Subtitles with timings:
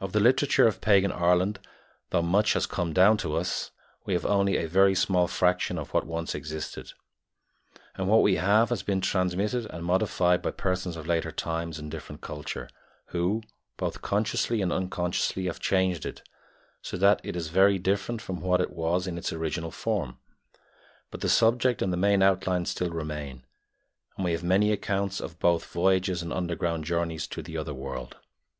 [0.00, 1.60] Of the literature of pagan Ireland,
[2.10, 3.70] though much has come down to us,
[4.04, 6.92] we have only a very small fraction of what once existed,
[7.94, 11.88] and what we have has been transmitted and modified by persons of later times and
[11.88, 12.68] different culture,
[13.10, 13.44] who,
[13.76, 16.22] both consciously and unconsciously, have changed it,
[16.82, 20.18] so that it is very different from what it was in its original form;
[21.12, 23.44] but the subject and the main outlines still remain,
[24.16, 28.16] and we have many accounts of both voyages and underground journeys to the other world.